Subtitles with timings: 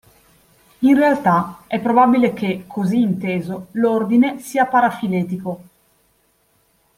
[0.79, 5.61] In realtà è probabile che, così inteso, l'ordine sia parafiletico.